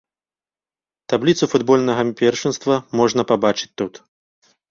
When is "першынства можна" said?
2.23-3.21